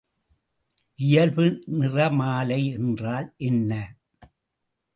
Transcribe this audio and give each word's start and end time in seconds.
இயல்பு 0.99 1.45
நிறமாலை 1.79 2.61
என்றால் 2.73 3.33
என்ன? 3.37 3.71